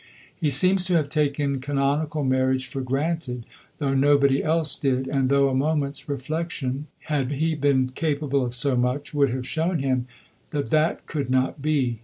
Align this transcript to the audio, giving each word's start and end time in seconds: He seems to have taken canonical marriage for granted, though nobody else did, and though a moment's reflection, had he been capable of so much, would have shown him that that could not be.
He 0.35 0.49
seems 0.49 0.83
to 0.85 0.95
have 0.95 1.09
taken 1.09 1.59
canonical 1.59 2.23
marriage 2.23 2.65
for 2.65 2.81
granted, 2.81 3.45
though 3.77 3.93
nobody 3.93 4.43
else 4.43 4.75
did, 4.75 5.07
and 5.07 5.29
though 5.29 5.49
a 5.49 5.53
moment's 5.53 6.09
reflection, 6.09 6.87
had 7.01 7.33
he 7.33 7.53
been 7.53 7.89
capable 7.89 8.43
of 8.43 8.55
so 8.55 8.75
much, 8.75 9.13
would 9.13 9.29
have 9.29 9.45
shown 9.47 9.77
him 9.77 10.07
that 10.49 10.71
that 10.71 11.05
could 11.05 11.29
not 11.29 11.61
be. 11.61 11.99